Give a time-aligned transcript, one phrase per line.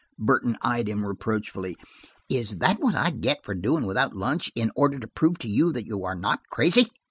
[0.17, 1.77] Burton eyed him reproachfully.
[2.27, 5.71] "Is that what I get for doing without lunch, in order to prove to you
[5.73, 6.89] that you are not crazy?"